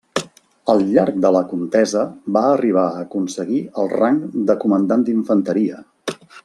Al 0.73 0.79
llarg 0.93 1.19
de 1.25 1.31
la 1.35 1.41
contesa 1.51 2.07
va 2.39 2.43
arribar 2.55 2.87
a 2.95 3.05
aconseguir 3.05 3.63
el 3.83 3.95
rang 3.97 4.21
de 4.51 4.61
comandant 4.65 5.09
d'infanteria. 5.11 5.83